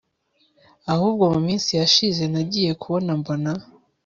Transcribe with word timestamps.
ahubwo 0.93 1.23
mu 1.33 1.39
minsi 1.47 1.69
yashize 1.79 2.23
nagiye 2.33 2.71
kubona 2.81 3.11
mbona 3.19 3.51